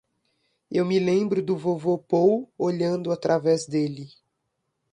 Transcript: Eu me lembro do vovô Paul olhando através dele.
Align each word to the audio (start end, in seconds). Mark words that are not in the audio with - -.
Eu 0.71 0.83
me 0.83 0.97
lembro 0.97 1.43
do 1.43 1.55
vovô 1.55 1.95
Paul 1.95 2.51
olhando 2.57 3.11
através 3.11 3.67
dele. 3.67 4.09